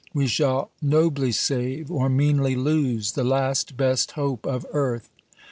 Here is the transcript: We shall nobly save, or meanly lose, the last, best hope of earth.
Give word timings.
We 0.15 0.25
shall 0.25 0.71
nobly 0.81 1.31
save, 1.31 1.91
or 1.91 2.09
meanly 2.09 2.55
lose, 2.55 3.11
the 3.11 3.23
last, 3.23 3.77
best 3.77 4.13
hope 4.13 4.47
of 4.47 4.65
earth. 4.73 5.11